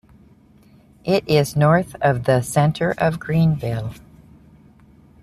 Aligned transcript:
It 1.03 1.29
is 1.29 1.55
north 1.55 1.95
of 2.01 2.23
the 2.23 2.41
center 2.41 2.95
of 2.97 3.19
Greenville. 3.19 3.93